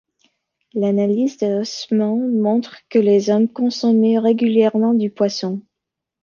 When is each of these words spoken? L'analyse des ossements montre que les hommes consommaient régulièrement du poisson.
L'analyse 0.73 1.37
des 1.37 1.53
ossements 1.53 2.17
montre 2.17 2.77
que 2.89 2.97
les 2.97 3.29
hommes 3.29 3.47
consommaient 3.47 4.17
régulièrement 4.17 4.95
du 4.95 5.11
poisson. 5.11 5.61